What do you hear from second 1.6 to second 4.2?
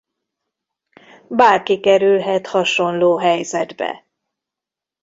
kerülhet hasonló helyzetbe.